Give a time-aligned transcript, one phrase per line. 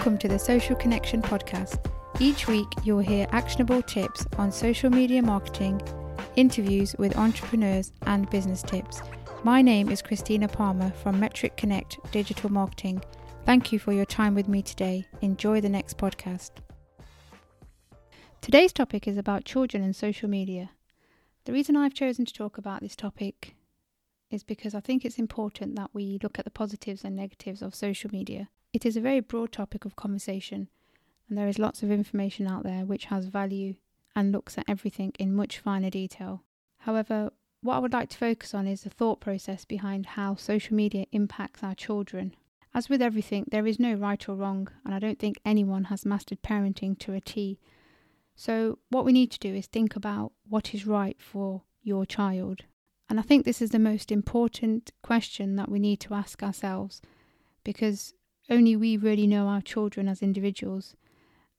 [0.00, 1.78] Welcome to the Social Connection Podcast.
[2.18, 5.78] Each week, you'll hear actionable tips on social media marketing,
[6.36, 9.02] interviews with entrepreneurs, and business tips.
[9.44, 13.04] My name is Kristina Parmar from Metric Connect Digital Marketing.
[13.44, 15.06] Thank you for your time with me today.
[15.20, 16.52] Enjoy the next podcast.
[18.40, 20.70] Today's topic is about children and social media.
[21.44, 23.54] The reason I've chosen to talk about this topic
[24.30, 27.74] is because I think it's important that we look at the positives and negatives of
[27.74, 28.48] social media.
[28.72, 30.68] It is a very broad topic of conversation,
[31.28, 33.74] and there is lots of information out there which has value
[34.14, 36.44] and looks at everything in much finer detail.
[36.78, 40.76] However, what I would like to focus on is the thought process behind how social
[40.76, 42.34] media impacts our children.
[42.72, 46.06] As with everything, there is no right or wrong, and I don't think anyone has
[46.06, 47.58] mastered parenting to a T.
[48.36, 52.62] So, what we need to do is think about what is right for your child.
[53.08, 57.02] And I think this is the most important question that we need to ask ourselves
[57.64, 58.14] because
[58.50, 60.96] only we really know our children as individuals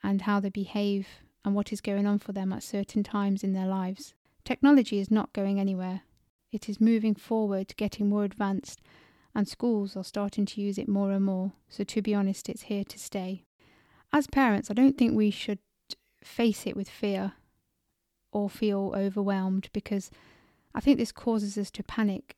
[0.03, 1.08] and how they behave
[1.44, 4.14] and what is going on for them at certain times in their lives.
[4.44, 6.02] Technology is not going anywhere.
[6.52, 8.81] It is moving forward, getting more advanced,
[9.34, 11.53] and schools are starting to use it more and more.
[11.69, 13.45] So, to be honest, it's here to stay.
[14.12, 15.59] As parents, I don't think we should
[16.23, 17.34] face it with fear
[18.31, 20.12] or feel overwhelmed because
[20.75, 22.36] I think this causes us to panic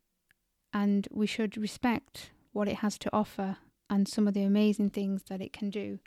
[0.71, 3.57] and we should respect what it has to offer
[3.89, 5.99] and some of the amazing things that it can do.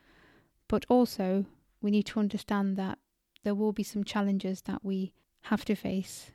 [0.69, 1.47] But also,
[1.81, 2.99] we need to understand that
[3.45, 6.31] there will be some challenges that we have to face.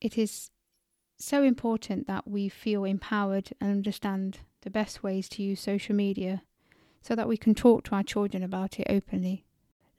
[0.00, 0.50] It is
[1.16, 6.42] so important that we feel empowered and understand the best ways to use social media
[7.00, 9.44] so that we can talk to our children about it openly.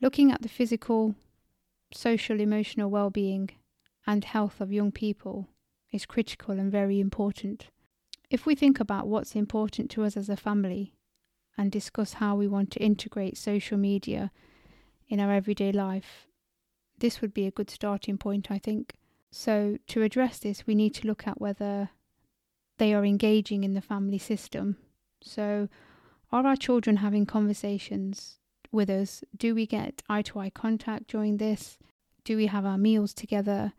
[0.02, 1.16] Looking at the physical,
[1.92, 3.50] social, emotional well being
[4.06, 5.48] and health of young people
[5.92, 7.68] is critical and very important.
[8.30, 10.94] If we think about what's important to us as a family
[11.58, 14.32] and discuss how we want to integrate social media
[15.08, 16.28] in our everyday life,
[17.00, 18.94] this would be a good starting point, I think.
[19.32, 21.90] So, to address this, we need to look at whether
[22.78, 24.78] they are engaging in the family system.
[25.22, 25.68] So,
[26.32, 28.40] are our children having conversations
[28.72, 29.24] with us?
[29.36, 31.78] Do we get eye to eye contact during this?
[32.24, 33.74] Do we have our meals together?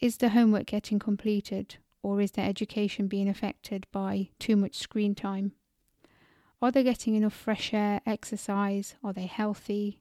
[0.00, 1.76] Is the homework getting completed?
[2.02, 5.52] Or is their education being affected by too much screen time?
[6.60, 8.94] Are they getting enough fresh air, exercise?
[9.02, 10.00] Are they healthy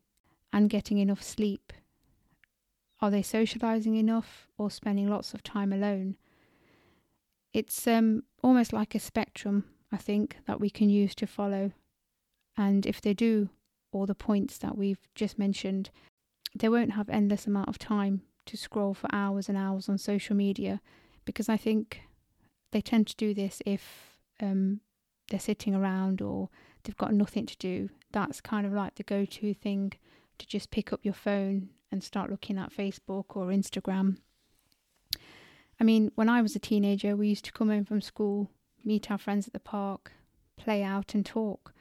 [0.53, 1.73] and getting enough sleep?
[3.01, 6.17] Are they socializing enough or spending lots of time alone?
[7.53, 11.71] It's um, almost like a spectrum, I think, that we can use to follow.
[12.55, 13.49] And if they do
[13.91, 15.89] all the points that we've just mentioned,
[16.55, 20.35] they won't have endless amount of time to scroll for hours and hours on social
[20.35, 20.79] media
[21.25, 22.01] because I think
[22.71, 24.81] they tend to do this if um,
[25.29, 26.49] they're sitting around or
[26.83, 27.89] they've got nothing to do.
[28.11, 29.93] That's kind of like the go to thing
[30.37, 34.17] to just pick up your phone and start looking at Facebook or Instagram.
[35.79, 38.49] I mean, when I was a teenager, we used to come home from school,
[38.83, 40.11] meet our friends at the park,
[40.57, 41.73] play out, and talk.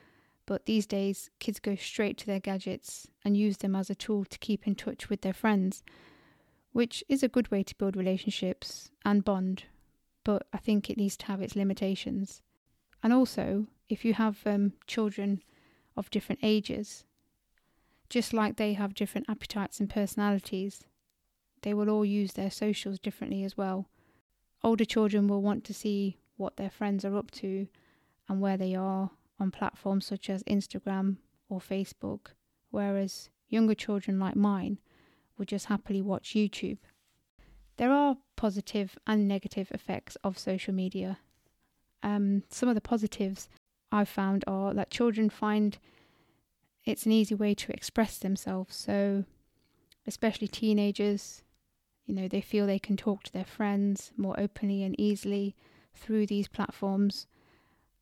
[0.47, 4.25] But these days, kids go straight to their gadgets and use them as a tool
[4.25, 5.83] to keep in touch with their friends
[6.73, 9.65] which is a good way to build relationships and bond,
[10.25, 12.43] but I think it needs to have its limitations.
[13.03, 15.43] And also, if you have um, children
[15.97, 17.05] of different ages,
[18.09, 20.85] just like they have different appetites and personalities,
[21.63, 23.89] they will all use their socials differently as well.
[24.63, 27.67] Older children will want to see what their friends are up to
[28.29, 31.17] and where they are on platforms such as Instagram
[31.49, 32.29] or Facebook,
[32.71, 34.79] whereas younger children like mine
[35.41, 36.79] would just happily watch YouTube.
[37.79, 41.19] There are positive and negative effects of social media.
[42.03, 43.49] Um, some of the positives
[43.91, 45.79] I've found are that children find
[46.85, 48.77] it's an easy way to express themselves.
[48.77, 49.25] So,
[50.07, 51.43] especially teenagers,
[52.07, 55.57] you know, they feel they can talk to their friends more openly and easily
[55.95, 57.27] through these platforms.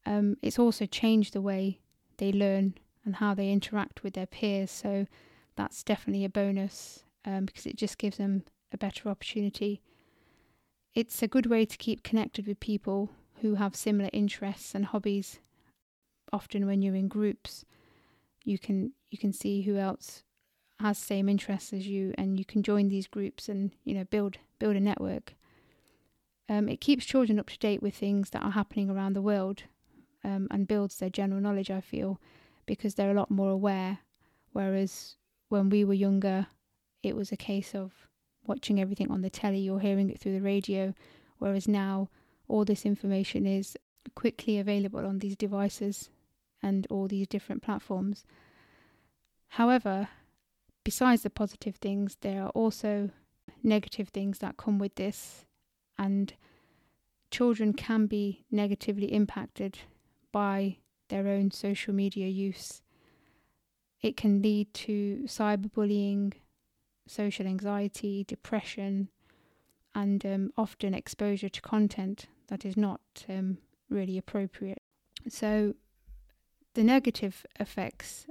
[0.05, 1.79] Um, it's also changed the way
[2.19, 2.75] they learn
[3.05, 4.71] and how they interact with their peers.
[4.71, 5.07] So,
[5.57, 8.43] that's definitely a bonus um, because it just gives them
[8.73, 9.83] a better opportunity.
[10.95, 13.11] It's a good way to keep connected with people
[13.43, 15.39] who have similar interests and hobbies.
[16.33, 17.65] Often, when you're in groups,
[18.45, 20.25] you can you can see who else
[20.81, 24.39] has same interests as you, and you can join these groups and you know build
[24.59, 25.35] build a network.
[26.49, 29.65] Um, it keeps children up to date with things that are happening around the world,
[30.25, 31.71] um, and builds their general knowledge.
[31.71, 32.21] I feel
[32.67, 33.99] because they're a lot more aware,
[34.53, 35.17] whereas
[35.49, 36.47] when we were younger,
[37.03, 37.93] it was a case of
[38.47, 40.95] watching everything on the telly or hearing it through the radio,
[41.39, 42.09] whereas now
[42.49, 43.77] all this information is
[44.15, 46.11] quickly available on these devices
[46.63, 48.25] and all these different platforms.
[49.49, 50.09] However,
[50.85, 53.11] besides the positive things, there are also
[53.63, 55.45] negative things that come with this,
[55.99, 56.33] and
[57.31, 59.79] children can be negatively impacted
[60.33, 60.79] by
[61.09, 62.83] their own social media use.
[64.01, 66.35] It can lead to cyberbullying,
[67.09, 69.09] social anxiety, depression,
[69.95, 73.59] and um, often exposure to content that is not um,
[73.89, 74.83] really appropriate.
[75.29, 75.75] So,
[76.75, 78.27] the negative effects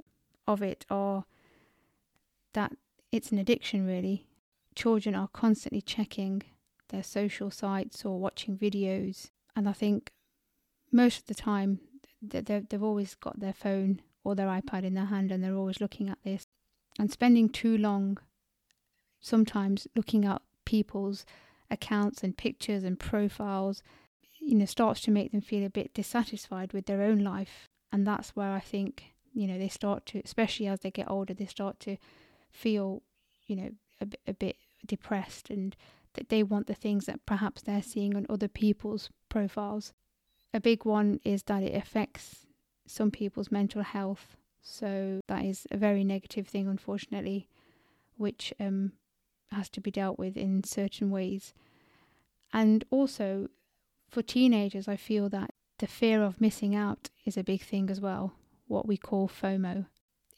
[0.46, 1.24] of it are
[2.54, 2.72] that
[3.12, 4.26] it's an addiction, really.
[4.74, 6.42] Children are constantly checking
[6.88, 10.12] their social sites or watching videos, and I think
[10.90, 11.80] most of the time
[12.22, 16.08] they've always got their phone or their iPad in their hand and they're always looking
[16.08, 16.46] at this.
[16.98, 18.18] And spending too long,
[19.20, 21.24] sometimes looking at people's
[21.70, 23.82] accounts and pictures and profiles,
[24.40, 27.68] you know, starts to make them feel a bit dissatisfied with their own life.
[27.92, 31.34] And that's where I think, you know, they start to, especially as they get older,
[31.34, 31.96] they start to
[32.50, 33.02] feel,
[33.46, 33.70] you know,
[34.00, 34.56] a, a bit
[34.86, 35.76] depressed and
[36.14, 39.92] that they want the things that perhaps they're seeing on other people's profiles.
[40.54, 42.46] A big one is that it affects
[42.86, 44.36] some people's mental health.
[44.62, 47.48] So that is a very negative thing, unfortunately,
[48.16, 48.92] which um,
[49.52, 51.54] has to be dealt with in certain ways.
[52.52, 53.48] And also,
[54.08, 58.00] for teenagers, I feel that the fear of missing out is a big thing as
[58.00, 58.34] well,
[58.66, 59.86] what we call FOMO.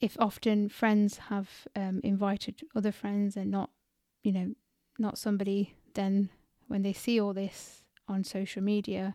[0.01, 3.71] If often friends have um, invited other friends and not,
[4.23, 4.55] you know,
[4.99, 6.31] not somebody, then
[6.69, 9.15] when they see all this on social media,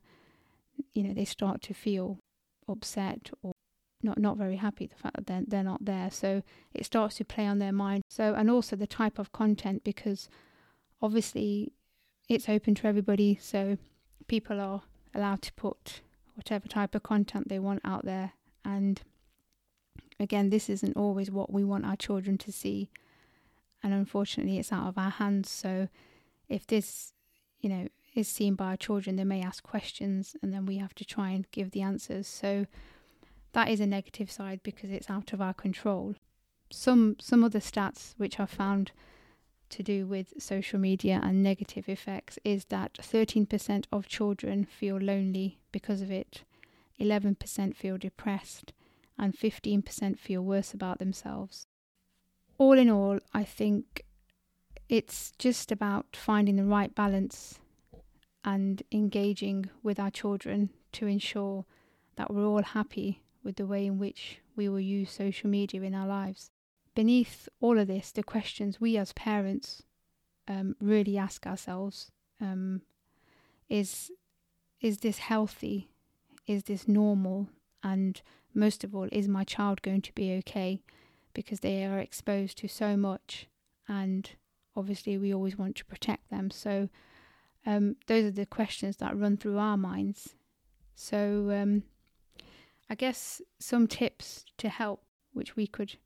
[0.94, 2.20] you know, they start to feel
[2.68, 3.55] upset or
[4.06, 6.10] not not very happy the fact that they're, they're not there.
[6.12, 6.44] So
[6.74, 8.04] it starts to play on their mind.
[8.10, 10.30] So and also the type of content because
[11.02, 11.74] obviously
[12.30, 13.38] it's open to everybody.
[13.42, 13.78] So
[14.28, 14.82] people are
[15.14, 16.02] allowed to put
[16.36, 18.34] whatever type of content they want out there.
[18.64, 19.02] And
[20.20, 22.90] again this isn't always what we want our children to see.
[23.84, 25.50] And unfortunately it's out of our hands.
[25.50, 25.90] So
[26.48, 27.14] if this
[27.60, 30.96] you know is seen by our children, they may ask questions and then we have
[30.96, 32.28] to try and give the answers.
[32.28, 32.66] So
[33.56, 36.14] that is a negative side because it's out of our control.
[36.70, 38.92] Some some other stats which I've found
[39.70, 45.58] to do with social media and negative effects is that 13% of children feel lonely
[45.72, 46.44] because of it,
[47.00, 48.74] 11% feel depressed,
[49.18, 51.66] and 15% feel worse about themselves.
[52.58, 54.04] All in all, I think
[54.90, 57.60] it's just about finding the right balance
[58.44, 61.66] and engaging with our children to ensure
[62.18, 65.96] that we're all happy with the way in which we will use social media in
[65.96, 66.52] our lives.
[66.96, 69.84] Beneath all of this, the questions we as parents
[70.48, 72.12] um, really ask ourselves
[72.42, 72.82] um,
[73.70, 74.12] is
[74.82, 75.90] is this healthy?
[76.48, 77.50] Is this normal?
[77.84, 78.22] And
[78.54, 80.82] most of all, is my child going to be okay?
[81.34, 83.48] Because they are exposed to so much,
[83.88, 84.30] and
[84.76, 86.52] obviously, we always want to protect them.
[86.52, 86.90] So,
[87.66, 90.36] um, those are the questions that run through our minds.
[90.96, 91.84] So, um,
[92.90, 95.04] I guess some tips to help,
[95.34, 95.98] which we could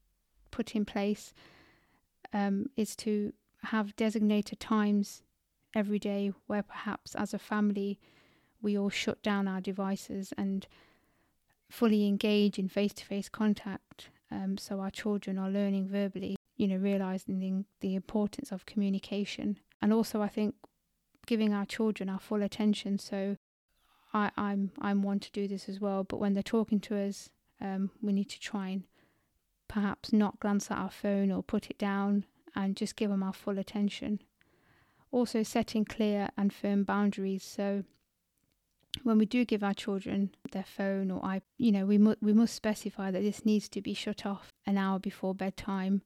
[0.52, 1.34] put in place,
[2.34, 3.34] um, is to
[3.64, 5.24] have designated times
[5.75, 8.00] every day where perhaps as a family
[8.62, 10.68] we all shut down our devices and
[11.70, 16.68] fully engage in face to face contact um, so our children are learning verbally, you
[16.68, 19.58] know, realizing the, the importance of communication.
[19.82, 20.56] And also, I think
[21.25, 23.00] giving our children our full attention.
[23.00, 23.38] So
[24.13, 26.04] I, I'm I'm one to do this as well.
[26.04, 27.30] But when they're talking to us,
[27.62, 28.84] um, we need to try and
[29.68, 32.25] perhaps not glance at our phone or put it down
[32.56, 34.22] and just give them our full attention.
[35.12, 37.44] Also, setting clear and firm boundaries.
[37.44, 37.84] So
[39.04, 42.34] when we do give our children their phone or I, you know, we must we
[42.34, 46.01] must specify that this needs to be shut off an hour before bedtime,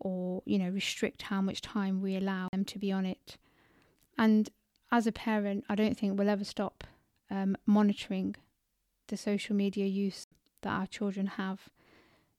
[0.00, 3.36] or you know, restrict how much time we allow them to be on it.
[4.18, 4.50] And
[4.90, 6.84] as a parent, I don't think we'll ever stop
[7.30, 8.36] um, monitoring
[9.08, 10.26] the social media use
[10.62, 11.68] that our children have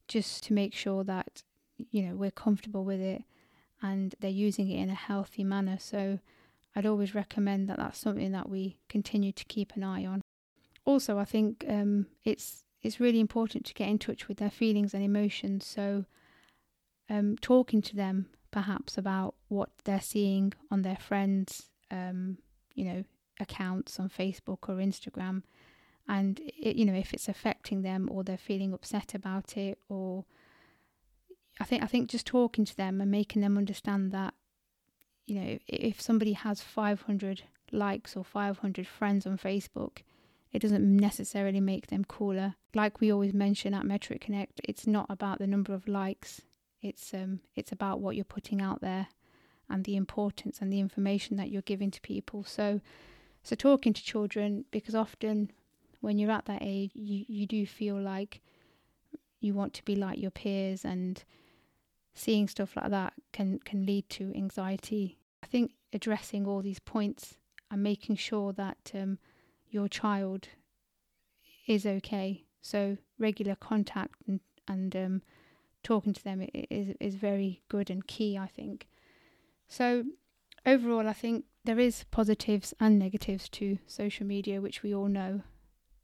[0.08, 1.44] just to make sure that
[1.78, 3.24] you know we're comfortable with it
[3.82, 5.78] and they're using it in a healthy manner.
[5.80, 6.20] So
[6.78, 10.22] i'd always recommend that that's something that we continue to keep an eye on.
[10.86, 14.94] Also i think um, it's it's really important to get in touch with their feelings
[14.94, 15.66] and emotions.
[15.66, 16.06] So
[17.10, 22.38] um, talking to them perhaps about what they're seeing on their friends um,
[22.74, 23.04] you know,
[23.40, 25.44] accounts on Facebook or Instagram,
[26.08, 30.26] and it, you know if it's affecting them or they're feeling upset about it, or
[31.60, 34.34] I think I think just talking to them and making them understand that,
[35.26, 40.00] you know, if somebody has 500 likes or 500 friends on Facebook,
[40.52, 42.56] it doesn't necessarily make them cooler.
[42.74, 46.42] Like we always mention at Metric Connect, it's not about the number of likes.
[46.82, 49.08] It's um it's about what you're putting out there
[49.70, 52.44] and the importance and the information that you're giving to people.
[52.44, 52.82] So
[53.46, 55.52] so talking to children because often
[56.02, 58.42] when you're at that age you, you do feel like
[59.40, 61.24] you want to be like your peers and
[62.16, 65.20] seeing stuff like that can can lead to anxiety.
[65.44, 67.36] I think addressing all these points
[67.70, 69.20] and making sure that um,
[69.70, 70.48] your child
[71.68, 72.46] is okay.
[72.62, 75.22] So regular contact and and um,
[75.84, 78.38] talking to them is is very good and key.
[78.38, 78.88] I think.
[79.68, 80.06] So
[80.66, 85.42] overall, I think there is positives and negatives to social media, which we all know,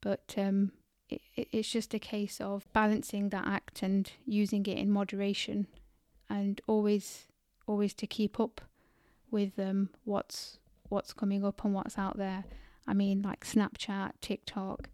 [0.01, 0.71] but um,
[1.09, 5.67] it, it's just a case of balancing that act and using it in moderation,
[6.29, 7.27] and always
[7.67, 8.61] always to keep up
[9.29, 10.57] with um, what's
[10.89, 12.43] what's coming up and what's out there.
[12.87, 14.89] I mean, like Snapchat, TikTok,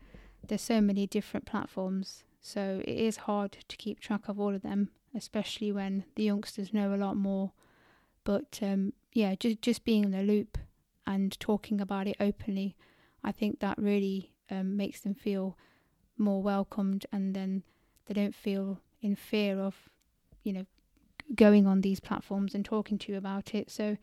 [0.45, 2.23] there's so many different platforms.
[2.41, 6.73] So it is hard to keep track of all of them, especially when the youngsters
[6.73, 7.51] know a lot more.
[8.27, 10.57] But um, yeah, just just being in the loop
[11.05, 12.75] and talking about it openly,
[13.23, 15.57] I think that really um, makes them feel
[16.17, 17.63] more welcomed, and then
[18.05, 19.75] they don't feel in fear of,
[20.43, 20.65] you know,
[21.35, 23.71] going on these platforms and talking to you about it.
[23.71, 23.95] So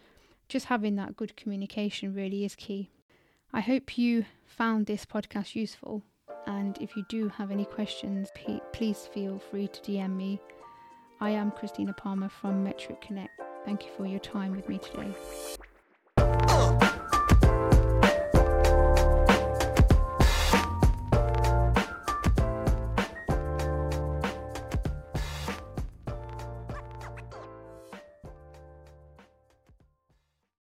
[0.49, 2.91] just having that good communication really is key.
[3.53, 6.03] I hope you found this podcast useful.
[6.47, 8.31] And if you do have any questions,
[8.73, 10.41] please feel free to DM me.
[11.21, 13.44] I am Kristina Parmar from Metric Connect.
[13.65, 15.15] Thank you for your time with me today.